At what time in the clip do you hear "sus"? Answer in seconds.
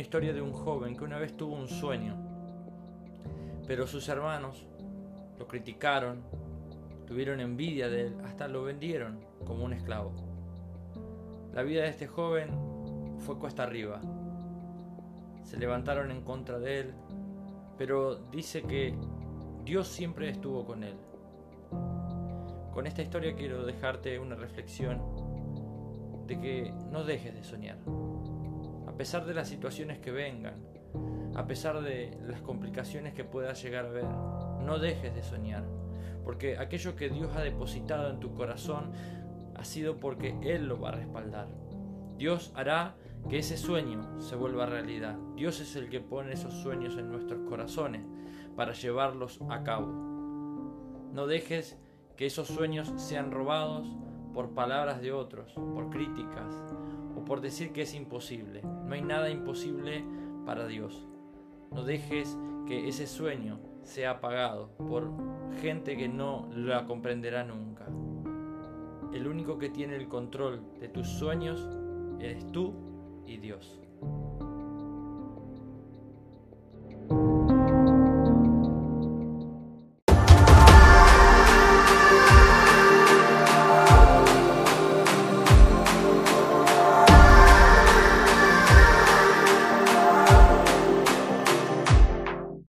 3.86-4.08